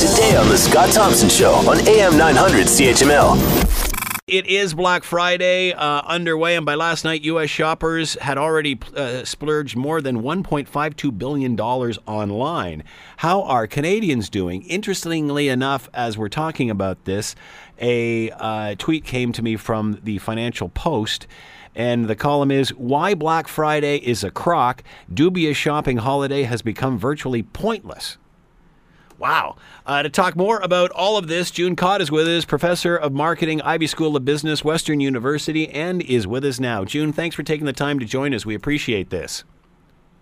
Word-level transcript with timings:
today 0.00 0.34
on 0.34 0.48
The 0.48 0.56
Scott 0.56 0.90
Thompson 0.94 1.28
Show 1.28 1.52
on 1.68 1.86
AM 1.86 2.16
900 2.16 2.68
CHML. 2.68 3.36
It 4.26 4.46
is 4.46 4.72
Black 4.72 5.04
Friday 5.04 5.74
uh, 5.74 6.00
underway, 6.06 6.56
and 6.56 6.64
by 6.64 6.74
last 6.74 7.04
night, 7.04 7.20
U.S. 7.24 7.50
shoppers 7.50 8.14
had 8.14 8.38
already 8.38 8.80
uh, 8.96 9.24
splurged 9.26 9.76
more 9.76 10.00
than 10.00 10.22
$1.52 10.22 11.18
billion 11.18 11.60
online. 11.60 12.82
How 13.18 13.42
are 13.42 13.66
Canadians 13.66 14.30
doing? 14.30 14.62
Interestingly 14.62 15.48
enough, 15.48 15.90
as 15.92 16.16
we're 16.16 16.30
talking 16.30 16.70
about 16.70 17.04
this, 17.04 17.34
a 17.78 18.30
uh, 18.30 18.76
tweet 18.78 19.04
came 19.04 19.32
to 19.32 19.42
me 19.42 19.56
from 19.56 20.00
the 20.02 20.16
Financial 20.16 20.70
Post. 20.70 21.26
And 21.74 22.06
the 22.06 22.16
column 22.16 22.50
is 22.50 22.70
Why 22.70 23.14
Black 23.14 23.48
Friday 23.48 23.98
is 23.98 24.24
a 24.24 24.30
Crock. 24.30 24.82
Dubious 25.12 25.58
shopping 25.58 25.98
holiday 25.98 26.44
has 26.44 26.62
become 26.62 26.98
virtually 26.98 27.42
pointless. 27.42 28.16
Wow. 29.20 29.56
Uh, 29.84 30.02
to 30.02 30.08
talk 30.08 30.34
more 30.34 30.60
about 30.60 30.90
all 30.92 31.18
of 31.18 31.28
this, 31.28 31.50
June 31.50 31.76
Cotte 31.76 32.00
is 32.00 32.10
with 32.10 32.26
us, 32.26 32.46
professor 32.46 32.96
of 32.96 33.12
marketing, 33.12 33.60
Ivey 33.60 33.86
School 33.86 34.16
of 34.16 34.24
Business, 34.24 34.64
Western 34.64 34.98
University, 34.98 35.68
and 35.68 36.00
is 36.00 36.26
with 36.26 36.42
us 36.42 36.58
now. 36.58 36.86
June, 36.86 37.12
thanks 37.12 37.36
for 37.36 37.42
taking 37.42 37.66
the 37.66 37.74
time 37.74 37.98
to 37.98 38.06
join 38.06 38.32
us. 38.32 38.46
We 38.46 38.54
appreciate 38.54 39.10
this. 39.10 39.44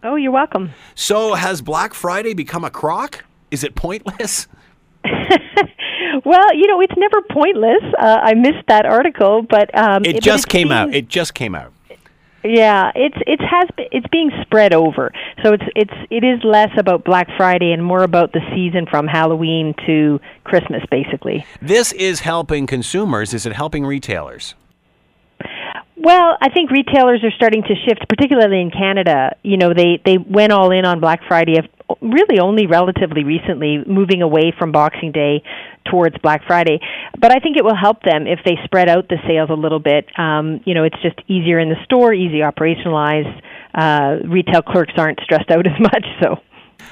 Oh, 0.03 0.17
you're 0.17 0.33
welcome. 0.33 0.71
So, 0.97 1.35
has 1.35 1.63
Black 1.63 1.95
Friday 1.95 2.35
become 2.35 2.65
a 2.65 2.71
crock? 2.71 3.25
Is 3.53 3.63
it 3.63 3.77
pointless? 3.77 4.49
well, 5.05 6.55
you 6.57 6.67
know, 6.67 6.81
it's 6.81 6.95
never 6.97 7.23
pointless. 7.31 7.83
Uh, 8.01 8.19
I 8.21 8.35
missed 8.35 8.67
that 8.67 8.85
article, 8.85 9.43
but 9.43 9.73
um, 9.79 10.05
it, 10.05 10.21
just 10.23 10.49
came 10.49 10.73
out. 10.73 10.93
It 10.93 11.07
just 11.07 11.35
came 11.35 11.55
out. 11.55 11.73
Yeah, 12.45 12.93
it's 12.95 13.17
it 13.27 13.41
has 13.41 13.69
it's 13.91 14.07
being 14.09 14.31
spread 14.43 14.73
over. 14.73 15.13
So 15.43 15.53
it's 15.55 15.65
it's 15.75 15.95
it 16.11 16.23
is 16.25 16.41
less 16.45 16.71
about 16.79 17.05
Black 17.05 17.29
Friday 17.37 17.73
and 17.73 17.85
more 17.85 18.05
about 18.05 18.33
the 18.33 18.41
season 18.55 18.87
from 18.89 19.09
Halloween 19.09 19.75
to 19.87 20.21
Christmas 20.45 20.83
basically. 20.91 21.45
This 21.61 21.93
is 21.93 22.21
helping 22.21 22.67
consumers, 22.67 23.35
is 23.35 23.45
it 23.45 23.55
helping 23.55 23.85
retailers? 23.85 24.55
Well, 25.97 26.39
I 26.41 26.49
think 26.49 26.71
retailers 26.71 27.25
are 27.25 27.33
starting 27.33 27.63
to 27.63 27.75
shift, 27.87 28.09
particularly 28.09 28.61
in 28.61 28.71
Canada. 28.71 29.37
You 29.43 29.57
know, 29.57 29.75
they 29.75 30.01
they 30.05 30.17
went 30.17 30.53
all 30.53 30.71
in 30.71 30.85
on 30.85 31.01
Black 31.01 31.21
Friday 31.27 31.59
really 32.01 32.39
only 32.41 32.67
relatively 32.67 33.25
recently, 33.25 33.83
moving 33.87 34.23
away 34.23 34.53
from 34.57 34.73
Boxing 34.73 35.13
Day 35.13 35.43
towards 35.91 36.17
Black 36.19 36.43
Friday. 36.47 36.81
But 37.19 37.33
I 37.33 37.41
think 37.41 37.57
it 37.57 37.65
will 37.65 37.77
help 37.77 38.03
them 38.03 38.27
if 38.27 38.41
they 38.45 38.57
spread 38.65 38.89
out 38.89 39.09
the 39.09 39.17
sales 39.27 39.51
a 39.51 39.55
little 39.55 39.81
bit. 39.81 40.07
Um, 40.19 40.61
you 40.65 40.75
know, 40.75 40.85
it's 40.85 41.01
just 41.03 41.19
easier 41.29 41.59
in 41.59 41.69
the 41.69 41.83
store, 41.85 42.13
easy 42.13 42.39
operationalized. 42.41 43.41
Uh, 43.75 44.27
retail 44.29 44.63
clerks 44.63 44.95
aren't 44.97 45.21
stressed 45.21 45.51
out 45.51 45.67
as 45.73 45.81
much, 45.81 46.05
so. 46.23 46.37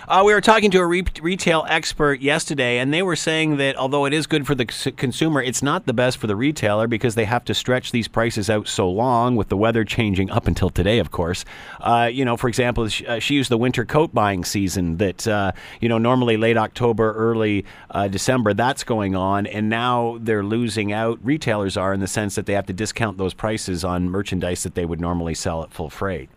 Uh, 0.08 0.22
we 0.24 0.32
were 0.32 0.40
talking 0.40 0.70
to 0.70 0.78
a 0.78 0.86
re- 0.86 1.02
retail 1.20 1.66
expert 1.68 2.20
yesterday, 2.20 2.78
and 2.78 2.94
they 2.94 3.02
were 3.02 3.16
saying 3.16 3.56
that 3.56 3.74
although 3.74 4.04
it 4.04 4.12
is 4.12 4.28
good 4.28 4.46
for 4.46 4.54
the 4.54 4.64
c- 4.70 4.92
consumer, 4.92 5.42
it's 5.42 5.64
not 5.64 5.84
the 5.86 5.92
best 5.92 6.18
for 6.18 6.28
the 6.28 6.36
retailer 6.36 6.86
because 6.86 7.16
they 7.16 7.24
have 7.24 7.44
to 7.44 7.52
stretch 7.52 7.90
these 7.90 8.06
prices 8.06 8.48
out 8.48 8.68
so 8.68 8.88
long 8.88 9.34
with 9.34 9.48
the 9.48 9.56
weather 9.56 9.84
changing 9.84 10.30
up 10.30 10.46
until 10.46 10.70
today, 10.70 11.00
of 11.00 11.10
course. 11.10 11.44
Uh, 11.80 12.08
you 12.10 12.24
know, 12.24 12.36
for 12.36 12.46
example, 12.46 12.86
she, 12.86 13.04
uh, 13.04 13.18
she, 13.18 13.34
used 13.34 13.50
the 13.50 13.58
winter 13.58 13.84
coat 13.84 14.14
buying 14.14 14.44
season 14.44 14.96
that, 14.98 15.26
uh, 15.26 15.50
you 15.80 15.88
know, 15.88 15.98
normally 15.98 16.36
late 16.36 16.56
October, 16.56 17.12
early 17.14 17.64
uh, 17.90 18.06
December, 18.06 18.54
that's 18.54 18.84
going 18.84 19.16
on, 19.16 19.44
and 19.48 19.68
now 19.68 20.18
they're 20.20 20.44
losing 20.44 20.92
out. 20.92 21.18
Retailers 21.24 21.76
are 21.76 21.92
in 21.92 21.98
the 21.98 22.06
sense 22.06 22.36
that 22.36 22.46
they 22.46 22.52
have 22.52 22.66
to 22.66 22.72
discount 22.72 23.18
those 23.18 23.34
prices 23.34 23.84
on 23.84 24.08
merchandise 24.08 24.62
that 24.62 24.76
they 24.76 24.84
would 24.84 25.00
normally 25.00 25.34
sell 25.34 25.64
at 25.64 25.72
full 25.72 25.90
freight. 25.90 26.30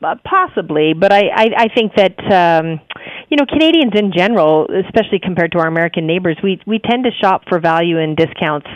Well, 0.00 0.12
uh, 0.12 0.16
possibly, 0.24 0.92
but 0.94 1.12
I, 1.12 1.28
I, 1.28 1.46
I 1.56 1.68
think 1.74 1.94
that 1.96 2.18
um, 2.32 2.80
you 3.28 3.36
know 3.36 3.46
Canadians 3.46 3.92
in 3.94 4.12
general, 4.12 4.68
especially 4.86 5.18
compared 5.22 5.52
to 5.52 5.58
our 5.58 5.66
American 5.66 6.06
neighbors, 6.06 6.36
we 6.42 6.60
we 6.66 6.78
tend 6.78 7.04
to 7.04 7.10
shop 7.20 7.42
for 7.48 7.58
value 7.58 7.98
and 7.98 8.16
discounts 8.16 8.68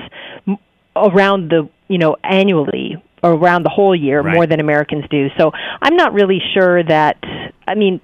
around 0.97 1.51
the 1.51 1.69
you 1.89 1.99
know 1.99 2.17
annually 2.23 3.03
or 3.23 3.33
around 3.33 3.65
the 3.65 3.71
whole 3.71 3.95
year 3.95 4.21
right. 4.21 4.35
more 4.35 4.47
than 4.47 4.61
Americans 4.61 5.05
do. 5.11 5.29
So 5.39 5.53
I'm 5.83 5.97
not 5.97 6.13
really 6.13 6.41
sure 6.55 6.83
that. 6.83 7.19
I 7.67 7.75
mean. 7.75 8.01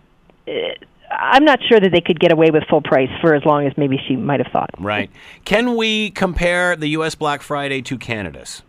Uh, 0.47 0.53
I'm 1.17 1.45
not 1.45 1.61
sure 1.69 1.79
that 1.79 1.93
they 1.93 2.01
could 2.01 2.19
get 2.19 2.33
away 2.33 2.51
with 2.51 2.65
full 2.69 2.83
price 2.83 3.11
for 3.21 3.37
as 3.37 3.45
long 3.45 3.69
as 3.69 3.73
maybe 3.77 4.01
she 4.09 4.17
might 4.17 4.41
have 4.41 4.51
thought. 4.51 4.71
Right. 4.81 5.11
Can 5.45 5.77
we 5.77 6.11
compare 6.11 6.75
the 6.75 6.89
U.S. 6.89 7.15
Black 7.15 7.41
Friday 7.41 7.83
to 7.83 7.97
Canada's? 7.97 8.63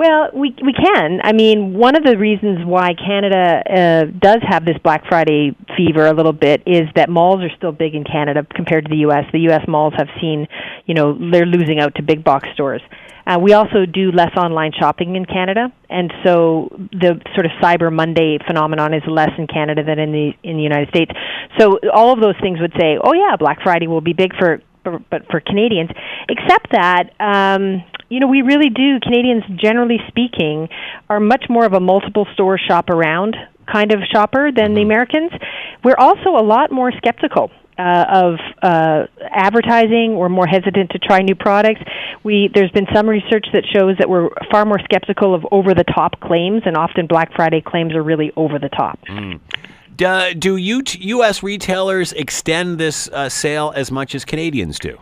Well, 0.00 0.30
we 0.32 0.56
we 0.64 0.72
can. 0.72 1.20
I 1.22 1.32
mean, 1.34 1.74
one 1.74 1.94
of 1.94 2.04
the 2.04 2.16
reasons 2.16 2.64
why 2.64 2.94
Canada 2.94 3.60
uh, 3.68 4.04
does 4.18 4.38
have 4.48 4.64
this 4.64 4.78
Black 4.82 5.04
Friday 5.06 5.54
fever 5.76 6.06
a 6.06 6.14
little 6.14 6.32
bit 6.32 6.62
is 6.64 6.88
that 6.96 7.10
malls 7.10 7.42
are 7.42 7.54
still 7.54 7.72
big 7.72 7.94
in 7.94 8.04
Canada 8.04 8.46
compared 8.54 8.86
to 8.86 8.88
the 8.88 9.00
U.S. 9.00 9.26
The 9.30 9.40
U.S. 9.40 9.60
malls 9.68 9.92
have 9.98 10.08
seen, 10.18 10.48
you 10.86 10.94
know, 10.94 11.18
they're 11.30 11.44
losing 11.44 11.80
out 11.80 11.96
to 11.96 12.02
big 12.02 12.24
box 12.24 12.48
stores. 12.54 12.80
Uh, 13.26 13.38
we 13.38 13.52
also 13.52 13.84
do 13.84 14.10
less 14.10 14.34
online 14.38 14.72
shopping 14.72 15.16
in 15.16 15.26
Canada, 15.26 15.70
and 15.90 16.10
so 16.24 16.70
the 16.92 17.20
sort 17.34 17.44
of 17.44 17.52
Cyber 17.60 17.92
Monday 17.92 18.38
phenomenon 18.46 18.94
is 18.94 19.02
less 19.06 19.32
in 19.36 19.48
Canada 19.48 19.84
than 19.84 19.98
in 19.98 20.12
the 20.12 20.30
in 20.42 20.56
the 20.56 20.62
United 20.62 20.88
States. 20.88 21.12
So 21.58 21.78
all 21.92 22.14
of 22.14 22.22
those 22.22 22.40
things 22.40 22.58
would 22.58 22.72
say, 22.80 22.96
oh 23.04 23.12
yeah, 23.12 23.36
Black 23.36 23.60
Friday 23.62 23.86
will 23.86 24.00
be 24.00 24.14
big 24.14 24.32
for, 24.38 24.62
but 24.82 25.26
for 25.30 25.40
Canadians, 25.40 25.90
except 26.30 26.72
that. 26.72 27.10
Um, 27.20 27.84
you 28.10 28.20
know, 28.20 28.26
we 28.26 28.42
really 28.42 28.68
do. 28.68 29.00
Canadians, 29.00 29.44
generally 29.56 29.98
speaking, 30.08 30.68
are 31.08 31.20
much 31.20 31.46
more 31.48 31.64
of 31.64 31.72
a 31.72 31.80
multiple 31.80 32.26
store 32.34 32.58
shop 32.58 32.90
around 32.90 33.36
kind 33.70 33.92
of 33.92 34.00
shopper 34.12 34.50
than 34.52 34.74
the 34.74 34.80
mm-hmm. 34.80 34.90
Americans. 34.90 35.30
We're 35.84 35.96
also 35.96 36.30
a 36.30 36.42
lot 36.42 36.72
more 36.72 36.92
skeptical 36.92 37.50
uh, 37.78 38.04
of 38.08 38.34
uh, 38.62 39.06
advertising. 39.30 40.16
We're 40.16 40.28
more 40.28 40.46
hesitant 40.46 40.90
to 40.90 40.98
try 40.98 41.20
new 41.20 41.36
products. 41.36 41.80
We 42.24 42.50
there's 42.52 42.72
been 42.72 42.88
some 42.92 43.08
research 43.08 43.46
that 43.52 43.64
shows 43.72 43.96
that 43.98 44.10
we're 44.10 44.28
far 44.50 44.64
more 44.66 44.80
skeptical 44.84 45.34
of 45.34 45.46
over 45.50 45.72
the 45.72 45.84
top 45.84 46.20
claims, 46.20 46.62
and 46.66 46.76
often 46.76 47.06
Black 47.06 47.32
Friday 47.34 47.62
claims 47.62 47.94
are 47.94 48.02
really 48.02 48.32
over 48.36 48.58
the 48.58 48.68
top. 48.68 48.98
Mm. 49.06 49.40
Do, 49.96 50.34
do 50.34 50.56
you 50.56 50.82
t- 50.82 50.98
U.S. 51.08 51.42
retailers 51.42 52.12
extend 52.14 52.78
this 52.78 53.08
uh, 53.08 53.28
sale 53.28 53.72
as 53.76 53.92
much 53.92 54.14
as 54.14 54.24
Canadians 54.24 54.78
do? 54.78 54.98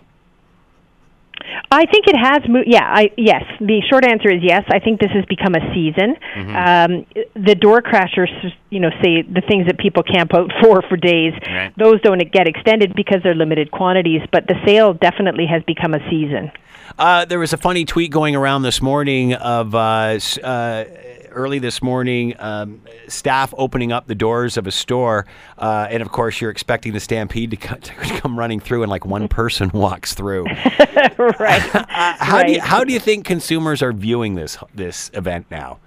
I 1.71 1.85
think 1.85 2.07
it 2.07 2.17
has 2.17 2.49
moved. 2.49 2.69
Yeah, 2.69 2.85
I, 2.85 3.11
yes. 3.17 3.45
The 3.61 3.83
short 3.91 4.07
answer 4.07 4.31
is 4.31 4.43
yes. 4.43 4.65
I 4.71 4.79
think 4.79 5.01
this 5.01 5.11
has 5.13 5.25
become 5.27 5.55
a 5.55 5.75
season. 5.75 6.17
Mm-hmm. 6.35 6.57
Um, 6.57 7.07
the 7.35 7.55
door 7.55 7.83
crashers, 7.83 8.33
you 8.71 8.81
know, 8.81 8.91
say 9.03 9.23
the 9.23 9.43
things 9.47 9.67
that 9.67 9.79
people 9.79 10.03
camp 10.03 10.33
out 10.35 10.51
for 10.63 10.83
for 10.89 10.97
days. 10.97 11.35
Right. 11.47 11.73
Those 11.77 12.01
don't 12.01 12.21
get 12.33 12.49
extended 12.49 12.95
because 12.95 13.23
they're 13.23 13.35
limited 13.35 13.71
quantities. 13.71 14.23
But 14.33 14.47
the 14.47 14.55
sale 14.67 14.95
definitely 14.95 15.47
has 15.47 15.63
become 15.65 15.95
a 15.95 16.01
season. 16.09 16.51
Uh, 16.99 17.25
there 17.25 17.39
was 17.39 17.53
a 17.53 17.59
funny 17.59 17.85
tweet 17.85 18.11
going 18.11 18.35
around 18.35 18.63
this 18.63 18.81
morning 18.81 19.35
of 19.35 19.75
uh, 19.75 20.19
uh, 20.43 20.85
early 21.31 21.59
this 21.59 21.83
morning, 21.83 22.35
um, 22.39 22.83
staff 23.07 23.53
opening 23.57 23.93
up 23.93 24.07
the 24.07 24.15
doors 24.15 24.57
of 24.57 24.67
a 24.67 24.71
store, 24.71 25.27
uh, 25.59 25.87
and 25.91 26.03
of 26.03 26.11
course, 26.11 26.41
you're 26.41 26.51
expecting 26.51 26.93
the 26.93 27.01
stampede 27.01 27.51
to, 27.51 27.57
to 27.81 27.93
come 28.21 28.39
running 28.39 28.61
through, 28.61 28.83
and 28.83 28.91
like 28.91 29.05
one 29.05 29.29
person 29.41 29.71
walks 29.73 30.15
through. 30.15 30.45
right. 31.19 31.63
how 31.63 32.37
right. 32.37 32.47
do 32.47 32.53
you, 32.53 32.61
how 32.61 32.85
do 32.85 32.93
you 32.93 33.01
think 33.01 33.25
consumers 33.25 33.83
are 33.83 33.93
viewing 33.93 34.35
this 34.35 34.59
this 34.75 35.11
event 35.15 35.47
now? 35.51 35.79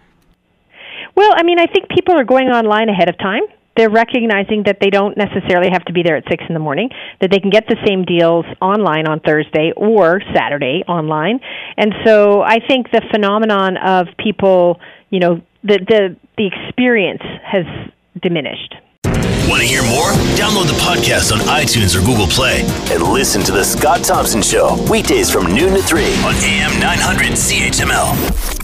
Well, 1.16 1.32
I 1.36 1.44
mean, 1.44 1.60
I 1.60 1.66
think 1.66 1.90
people 1.90 2.18
are 2.18 2.24
going 2.24 2.50
online 2.50 2.90
ahead 2.90 3.10
of 3.10 3.18
time 3.18 3.44
they're 3.78 3.90
recognizing 3.90 4.64
that 4.66 4.78
they 4.82 4.90
don't 4.90 5.18
necessarily 5.18 5.70
have 5.72 5.86
to 5.86 5.94
be 5.94 6.04
there 6.04 6.18
at 6.18 6.24
six 6.30 6.44
in 6.48 6.54
the 6.54 6.60
morning, 6.60 6.90
that 7.22 7.32
they 7.32 7.40
can 7.40 7.50
get 7.50 7.68
the 7.68 7.78
same 7.86 8.04
deals 8.04 8.46
online 8.62 9.08
on 9.08 9.20
Thursday 9.22 9.72
or 9.78 10.22
Saturday 10.36 10.84
online. 10.88 11.40
And 11.78 11.94
so 12.06 12.42
I 12.42 12.60
think 12.68 12.92
the 12.92 13.02
phenomenon 13.12 13.78
of 13.78 14.08
people 14.18 14.80
you 15.12 15.20
know, 15.20 15.42
the 15.64 15.78
the 15.88 16.18
the 16.38 16.48
experience 16.48 17.22
has 17.44 17.66
diminished. 18.22 18.76
Want 19.48 19.62
to 19.62 19.68
hear 19.68 19.84
more? 19.84 20.12
Download 20.40 20.66
the 20.66 20.80
podcast 20.82 21.32
on 21.32 21.40
iTunes 21.40 21.96
or 21.96 22.06
Google 22.06 22.28
Play 22.28 22.62
and 22.90 23.04
listen 23.04 23.44
to 23.44 23.52
the 23.52 23.64
Scott 23.64 24.04
Thompson 24.04 24.42
Show 24.42 24.78
weekdays 24.90 25.30
from 25.30 25.54
noon 25.54 25.74
to 25.74 25.82
3 25.82 26.04
on 26.24 26.36
AM 26.36 26.80
900 26.80 27.34
CHML. 27.34 28.61